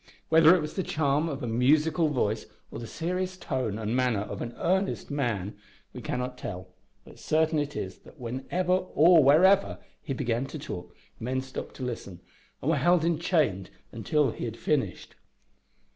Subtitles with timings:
[0.29, 4.21] Whether it was the charm of a musical voice, or the serious tone and manner
[4.21, 5.57] of an earnest man,
[5.93, 6.69] we cannot tell,
[7.05, 11.83] but certain it is, that whenever or wherever he began to talk, men stopped to
[11.85, 12.19] listen,
[12.63, 15.13] and were held enchained until he had finished.